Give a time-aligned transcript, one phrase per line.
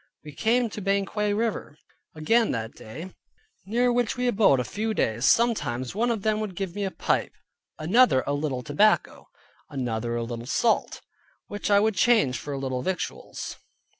[0.25, 1.77] We came to Banquang river
[2.15, 3.13] again that day,
[3.67, 5.25] near which we abode a few days.
[5.25, 7.33] Sometimes one of them would give me a pipe,
[7.77, 9.27] another a little tobacco,
[9.69, 11.01] another a little salt:
[11.45, 13.57] which I would change for a little victuals.